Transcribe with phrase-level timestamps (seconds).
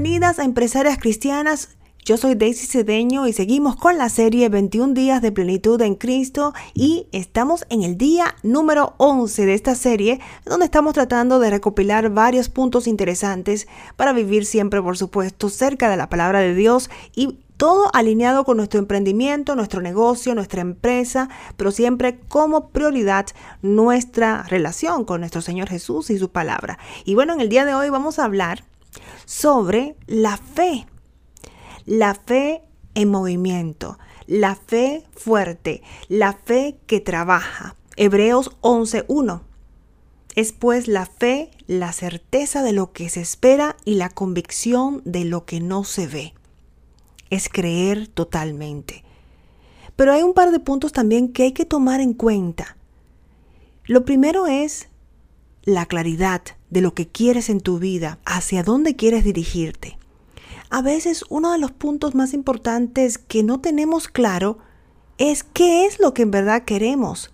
[0.00, 1.70] bienvenidas a Empresarias Cristianas.
[2.04, 6.54] Yo soy Daisy Cedeño y seguimos con la serie 21 días de plenitud en Cristo
[6.72, 12.10] y estamos en el día número 11 de esta serie donde estamos tratando de recopilar
[12.10, 13.66] varios puntos interesantes
[13.96, 18.56] para vivir siempre, por supuesto, cerca de la palabra de Dios y todo alineado con
[18.58, 23.26] nuestro emprendimiento, nuestro negocio, nuestra empresa, pero siempre como prioridad
[23.62, 26.78] nuestra relación con nuestro Señor Jesús y su palabra.
[27.04, 28.62] Y bueno, en el día de hoy vamos a hablar
[29.24, 30.86] sobre la fe.
[31.86, 32.62] La fe
[32.94, 37.76] en movimiento, la fe fuerte, la fe que trabaja.
[37.96, 39.42] Hebreos 11.1.
[40.34, 45.24] Es pues la fe, la certeza de lo que se espera y la convicción de
[45.24, 46.34] lo que no se ve
[47.30, 49.04] es creer totalmente.
[49.96, 52.76] Pero hay un par de puntos también que hay que tomar en cuenta.
[53.84, 54.88] Lo primero es
[55.64, 59.98] la claridad de lo que quieres en tu vida, hacia dónde quieres dirigirte.
[60.70, 64.58] A veces uno de los puntos más importantes que no tenemos claro
[65.16, 67.32] es qué es lo que en verdad queremos,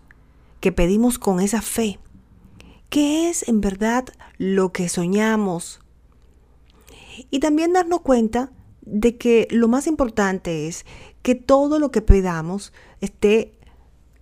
[0.61, 1.99] que pedimos con esa fe.
[2.91, 4.05] ¿Qué es en verdad
[4.39, 5.81] lo que soñamos?
[7.31, 10.87] Y también darnos cuenta de que lo más importante es
[11.23, 13.59] que todo lo que pedamos esté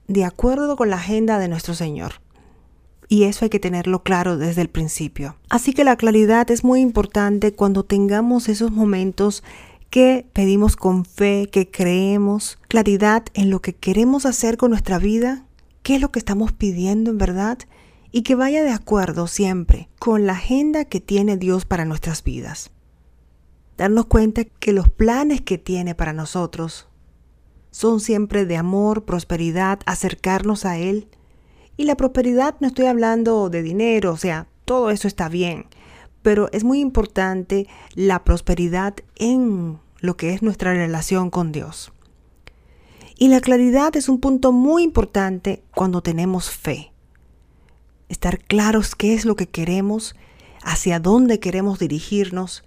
[0.08, 2.21] de acuerdo con la agenda de nuestro Señor.
[3.12, 5.36] Y eso hay que tenerlo claro desde el principio.
[5.50, 9.42] Así que la claridad es muy importante cuando tengamos esos momentos
[9.90, 15.44] que pedimos con fe, que creemos, claridad en lo que queremos hacer con nuestra vida,
[15.82, 17.58] qué es lo que estamos pidiendo en verdad
[18.10, 22.70] y que vaya de acuerdo siempre con la agenda que tiene Dios para nuestras vidas
[23.76, 26.88] darnos cuenta que los planes que tiene para nosotros
[27.70, 31.08] son siempre de amor, prosperidad, acercarnos a Él.
[31.76, 35.66] Y la prosperidad no estoy hablando de dinero, o sea, todo eso está bien,
[36.22, 41.92] pero es muy importante la prosperidad en lo que es nuestra relación con Dios.
[43.16, 46.92] Y la claridad es un punto muy importante cuando tenemos fe.
[48.08, 50.14] Estar claros qué es lo que queremos,
[50.62, 52.64] hacia dónde queremos dirigirnos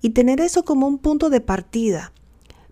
[0.00, 2.12] y tener eso como un punto de partida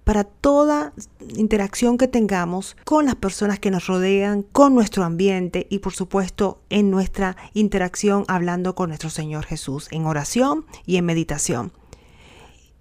[0.04, 0.92] para toda
[1.36, 6.60] interacción que tengamos con las personas que nos rodean, con nuestro ambiente y por supuesto
[6.68, 11.72] en nuestra interacción hablando con nuestro Señor Jesús en oración y en meditación.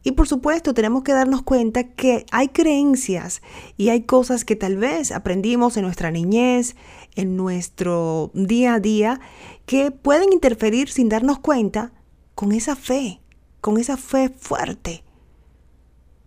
[0.06, 3.42] Y por supuesto tenemos que darnos cuenta que hay creencias
[3.78, 6.76] y hay cosas que tal vez aprendimos en nuestra niñez,
[7.16, 9.22] en nuestro día a día,
[9.66, 11.94] que pueden interferir sin darnos cuenta
[12.36, 13.22] con esa fe,
[13.62, 15.06] con esa fe fuerte.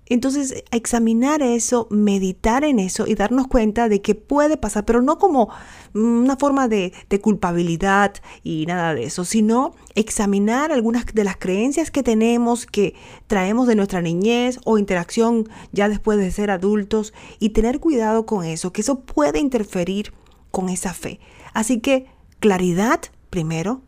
[0.08, 5.18] Entonces, examinar eso, meditar en eso y darnos cuenta de que puede pasar, pero no
[5.18, 5.48] como
[5.94, 12.02] una forma de, culpabilidad y nada de eso, sino examinar algunas de las creencias que
[12.02, 12.94] tenemos, que
[13.26, 18.44] traemos de nuestra niñez o interacción ya después de ser adultos y tener cuidado con
[18.44, 20.12] eso, que eso puede interferir
[20.50, 21.18] con esa fe.
[21.52, 22.06] Así que
[22.38, 23.00] claridad
[23.30, 23.80] primero,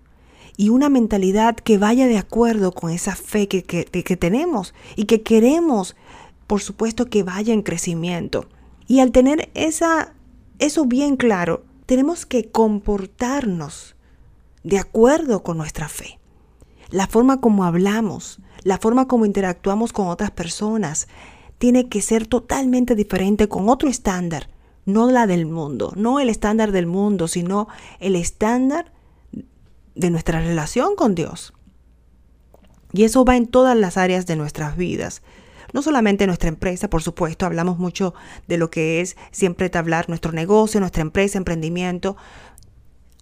[0.59, 5.95] y una mentalidad que vaya de acuerdo con esa fe que, tenemos y que queremos,
[6.49, 8.49] por supuesto, que vaya en crecimiento.
[8.89, 10.15] Y al tener esa,
[10.59, 13.95] eso bien claro, tenemos que comportarnos
[14.65, 16.19] de acuerdo con nuestra fe.
[16.91, 21.07] La forma como hablamos, la forma como interactuamos con otras personas,
[21.59, 24.51] tiene que ser totalmente diferente con otro estándar,
[24.87, 27.69] no la del mundo, no el estándar del mundo, sino
[28.01, 28.91] el estándar
[29.99, 31.53] de nuestra relación con Dios.
[32.93, 35.23] Y eso va en todas las áreas de nuestras vidas.
[35.75, 38.15] No solamente en nuestra empresa, por supuesto, hablamos mucho
[38.47, 42.17] de lo que es siempre tablar nuestro negocio, nuestra empresa, emprendimiento,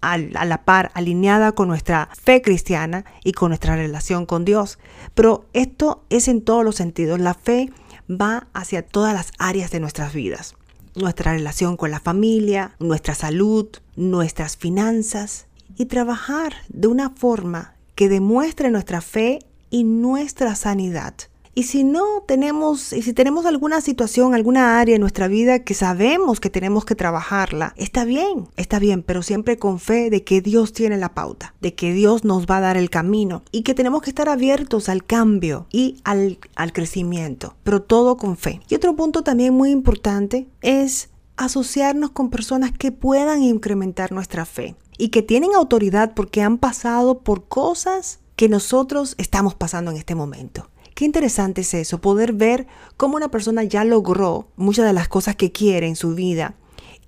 [0.03, 4.78] a la par, alineada con nuestra fe cristiana y con nuestra relación con Dios.
[5.15, 7.19] Pero esto es en todos los sentidos.
[7.19, 7.72] La fe
[8.09, 10.54] va hacia todas las áreas de nuestras vidas.
[10.94, 15.46] Nuestra relación con la familia, nuestra salud, nuestras finanzas,
[15.77, 19.41] y trabajar de una forma que demuestre nuestra fe
[19.71, 21.15] y nuestra sanidad.
[21.59, 25.73] Y si no tenemos, y si tenemos alguna situación, alguna área en nuestra vida que
[25.73, 30.43] sabemos que tenemos que trabajarla, está bien, está bien, pero siempre con fe de que
[30.43, 33.73] Dios tiene la pauta, de que Dios nos va a dar el camino y que
[33.73, 38.61] tenemos que estar abiertos al cambio y al, al crecimiento, pero todo con fe.
[38.69, 41.09] Y otro punto también muy importante es
[41.39, 47.21] asociarnos con personas que puedan incrementar nuestra fe y que tienen autoridad porque han pasado
[47.21, 50.69] por cosas que nosotros estamos pasando en este momento.
[50.95, 52.66] Qué interesante es eso, poder ver
[52.97, 56.54] cómo una persona ya logró muchas de las cosas que quiere en su vida.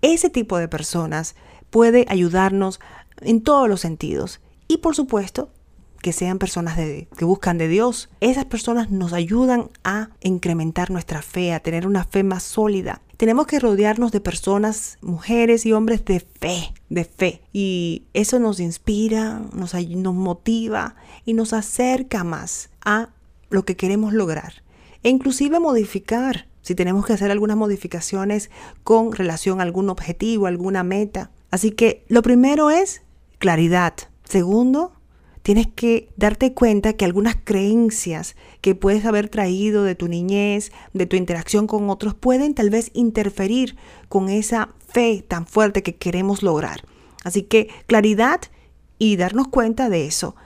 [0.03, 1.35] Ese tipo de personas
[1.71, 2.81] puede ayudarnos
[3.21, 4.41] en todos los sentidos.
[4.69, 5.51] Y por supuesto,
[6.01, 8.09] que sean personas de, que buscan de Dios.
[8.21, 13.03] Esas personas nos ayudan a incrementar nuestra fe, a tener una fe más sólida.
[13.17, 17.43] Tenemos que rodearnos de personas, mujeres y hombres de fe, de fe.
[17.53, 23.09] Y eso nos inspira, nos, nos motiva y nos acerca más a
[23.51, 24.63] lo que queremos lograr.
[25.03, 28.51] E inclusive modificar, si tenemos que hacer algunas modificaciones
[28.85, 31.31] con relación a algún objetivo, alguna meta.
[31.51, 33.03] Así que lo primero es
[33.39, 33.95] claridad.
[34.25, 34.93] Segundo,
[35.49, 41.07] tienes que darte cuenta que algunas creencias que puedes haber traído de tu niñez, de
[41.07, 43.75] tu interacción con otros, pueden tal vez interferir
[44.11, 46.83] con esa fe tan fuerte que queremos lograr.
[47.25, 48.43] Así que claridad
[48.99, 50.37] y darnos cuenta de eso.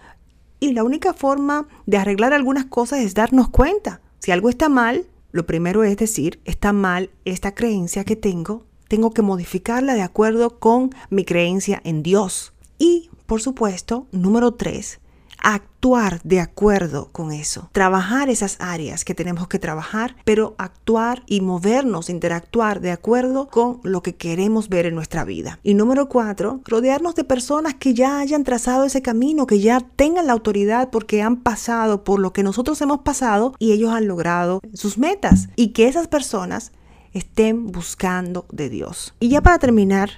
[0.60, 4.02] Y la única forma de arreglar algunas cosas es darnos cuenta.
[4.20, 9.10] Si algo está mal, lo primero es decir, está mal esta creencia que tengo, tengo
[9.10, 12.52] que modificarla de acuerdo con mi creencia en Dios.
[12.78, 15.00] Y por supuesto, número tres,
[15.38, 17.70] actuar de acuerdo con eso.
[17.72, 23.80] Trabajar esas áreas que tenemos que trabajar, pero actuar y movernos, interactuar de acuerdo con
[23.84, 25.60] lo que queremos ver en nuestra vida.
[25.62, 30.26] Y número cuatro, rodearnos de personas que ya hayan trazado ese camino, que ya tengan
[30.26, 34.60] la autoridad porque han pasado por lo que nosotros hemos pasado y ellos han logrado
[34.74, 35.48] sus metas.
[35.56, 36.72] Y que esas personas
[37.14, 39.14] estén buscando de Dios.
[39.20, 40.10] Y ya para terminar,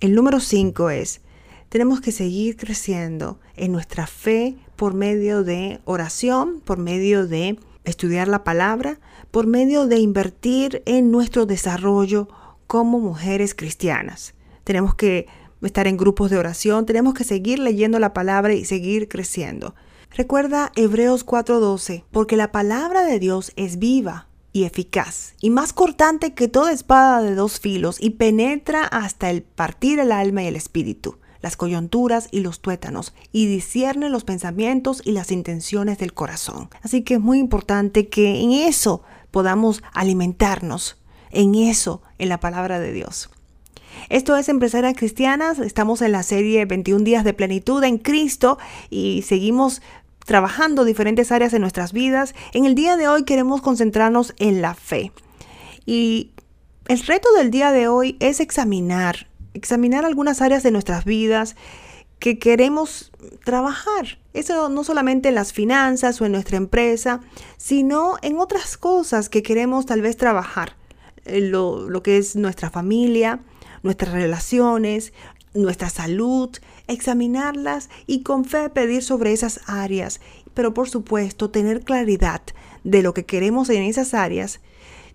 [0.00, 1.22] el número cinco es
[1.70, 8.26] tenemos que seguir creciendo en nuestra fe por medio de oración, por medio de estudiar
[8.26, 8.98] la palabra,
[9.30, 12.28] por medio de invertir en nuestro desarrollo
[12.66, 14.34] como mujeres cristianas.
[14.64, 15.28] Tenemos que
[15.62, 19.76] estar en grupos de oración, tenemos que seguir leyendo la palabra y seguir creciendo.
[20.10, 26.34] Recuerda Hebreos 4:12, porque la palabra de Dios es viva y eficaz, y más cortante
[26.34, 30.56] que toda espada de dos filos, y penetra hasta el partir el alma y el
[30.56, 36.68] espíritu las coyunturas y los tuétanos y discierne los pensamientos y las intenciones del corazón.
[36.82, 40.98] Así que es muy importante que en eso podamos alimentarnos,
[41.30, 43.30] en eso, en la palabra de Dios.
[44.08, 48.58] Esto es Empresarias Cristianas, estamos en la serie 21 días de plenitud en Cristo
[48.88, 49.82] y seguimos
[50.24, 52.34] trabajando diferentes áreas en nuestras vidas.
[52.52, 55.12] En el día de hoy queremos concentrarnos en la fe.
[55.86, 56.30] Y
[56.86, 61.56] el reto del día de hoy es examinar examinar algunas áreas de nuestras vidas
[62.18, 63.12] que queremos
[63.44, 64.18] trabajar.
[64.34, 67.20] Eso no solamente en las finanzas o en nuestra empresa,
[67.56, 70.76] sino en otras cosas que queremos tal vez trabajar.
[71.24, 73.40] Eh, lo, lo que es nuestra familia,
[73.82, 75.12] nuestras relaciones,
[75.54, 76.50] nuestra salud,
[76.86, 80.20] examinarlas y con fe pedir sobre esas áreas.
[80.52, 82.42] Pero por supuesto, tener claridad
[82.84, 84.60] de lo que queremos en esas áreas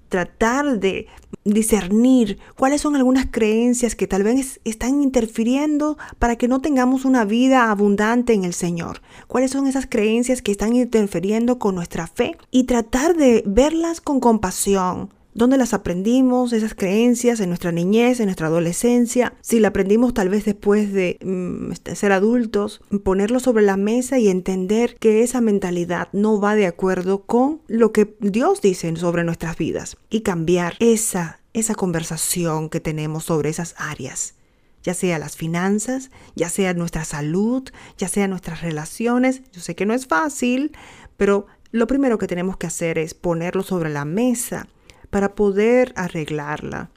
[0.10, 1.08] tratar de
[1.44, 7.24] discernir cuáles son algunas creencias que tal vez están interfiriendo para que no tengamos una
[7.24, 9.02] vida abundante en el Señor.
[9.28, 14.20] Cuáles son esas creencias que están interfiriendo con nuestra fe y tratar de verlas con
[14.20, 19.34] compasión, ¿Dónde las aprendimos, esas creencias, en nuestra niñez, en nuestra adolescencia?
[19.42, 24.18] Si la aprendimos tal vez después de mm, este, ser adultos, ponerlo sobre la mesa
[24.18, 29.26] y entender que esa mentalidad no va de acuerdo con lo que Dios dice sobre
[29.26, 34.36] nuestras vidas y cambiar esa, esa conversación que tenemos sobre esas áreas
[34.84, 37.64] ya sea las finanzas, ya sea nuestra salud,
[37.98, 39.42] ya sea nuestras relaciones.
[39.52, 40.78] Yo sé que no es fácil,
[41.18, 44.68] pero lo primero que tenemos que hacer es ponerlo sobre la mesa
[45.16, 46.90] para poder arreglarla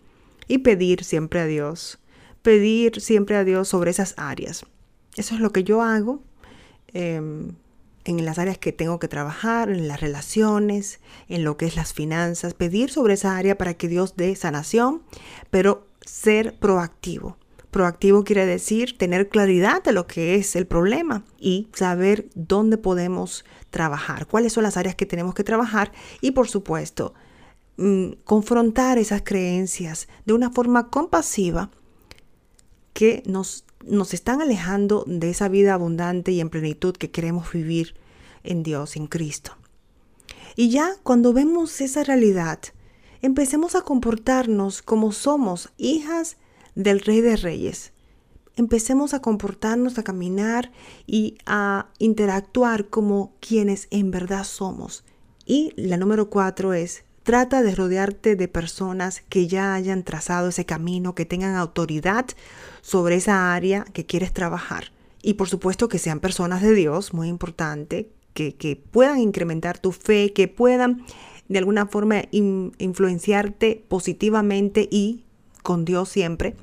[0.48, 2.00] y pedir siempre a Dios,
[2.42, 4.66] pedir siempre a Dios sobre esas áreas.
[5.16, 6.20] Eso es lo que yo hago
[6.88, 7.52] em,
[8.04, 10.98] en las áreas que tengo que trabajar, en las relaciones,
[11.28, 15.02] en lo que es las finanzas, pedir sobre esa área para que Dios dé sanación,
[15.52, 17.36] pero ser proactivo.
[17.70, 23.44] Proactivo quiere decir tener claridad de lo que es el problema y saber dónde podemos
[23.70, 27.14] trabajar, cuáles son las áreas que tenemos que trabajar y por supuesto
[27.80, 31.70] Mm, confrontar esas creencias de una forma compasiva
[32.92, 37.94] que nos, nos están alejando de esa vida abundante y en plenitud que queremos vivir
[38.42, 39.52] en Dios, en Cristo.
[40.56, 42.58] Y ya cuando vemos esa realidad,
[43.22, 46.36] empecemos a comportarnos como somos hijas
[46.74, 47.92] del Rey de Reyes.
[48.56, 50.72] Empecemos a comportarnos, a caminar
[51.06, 55.04] y a interactuar como quienes en verdad somos.
[55.46, 60.64] Y la número cuatro es Trata de rodearte de personas que ya hayan trazado ese
[60.64, 62.24] camino, que tengan autoridad
[62.80, 64.92] sobre esa área que quieres trabajar.
[65.20, 70.32] Y por supuesto que sean personas de Dios, muy importante, que, puedan incrementar tu fe,
[70.32, 71.04] que puedan
[71.50, 75.24] de alguna forma influenciarte positivamente y
[75.62, 76.56] con Dios siempre.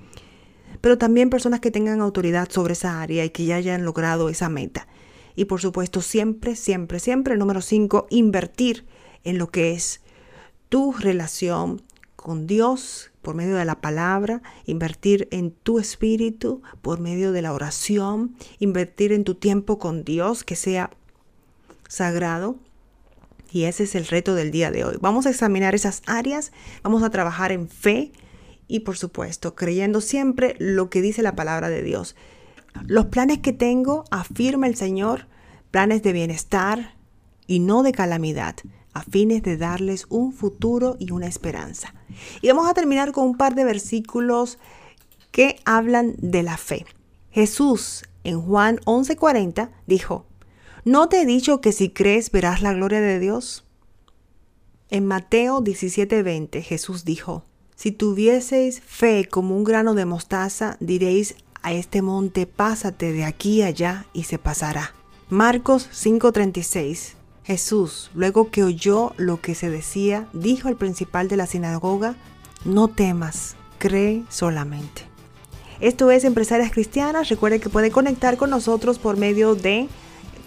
[0.81, 4.49] Pero también personas que tengan autoridad sobre esa área y que ya hayan logrado esa
[4.49, 4.87] meta.
[5.35, 8.83] Y por supuesto, siempre, siempre, siempre, número 5, invertir
[9.23, 10.01] en lo que es
[10.69, 11.81] tu relación
[12.15, 17.53] con Dios por medio de la palabra, invertir en tu espíritu por medio de la
[17.53, 20.91] oración, invertir en tu tiempo con Dios que sea
[21.87, 22.55] sagrado.
[23.51, 24.97] Y ese es el reto del día de hoy.
[24.99, 26.51] Vamos a examinar esas áreas,
[26.83, 28.11] vamos a trabajar en fe
[28.67, 32.15] y por supuesto creyendo siempre lo que dice la palabra de Dios.
[32.85, 35.27] Los planes que tengo, afirma el Señor,
[35.71, 36.95] planes de bienestar
[37.47, 38.55] y no de calamidad,
[38.95, 41.93] a fines de darles un futuro y una esperanza.
[42.41, 44.57] Y vamos a terminar con un par de versículos
[45.31, 46.85] que hablan de la fe.
[47.29, 50.25] Jesús en Juan 11:40 dijo,
[50.85, 53.65] ¿no te he dicho que si crees verás la gloria de Dios?
[54.89, 57.43] En Mateo 17:20 Jesús dijo,
[57.75, 63.61] si tuvieseis fe como un grano de mostaza, diréis a este monte, pásate de aquí
[63.61, 64.95] allá y se pasará.
[65.27, 71.45] Marcos 5:36 Jesús, luego que oyó lo que se decía, dijo al principal de la
[71.45, 72.15] sinagoga,
[72.65, 75.03] no temas, cree solamente.
[75.79, 77.29] Esto es Empresarias Cristianas.
[77.29, 79.87] Recuerde que puede conectar con nosotros por medio de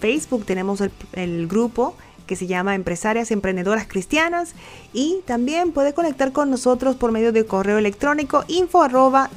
[0.00, 0.44] Facebook.
[0.44, 1.94] Tenemos el, grupo
[2.26, 4.54] que se llama Empresarias Emprendedoras Cristianas
[4.92, 9.30] y también puede conectar con nosotros por medio de correo electrónico info arroba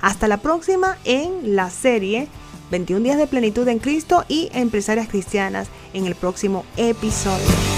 [0.00, 2.28] Hasta la próxima en la serie
[2.70, 7.75] 21 días de plenitud en Cristo y empresarias cristianas en el próximo episodio.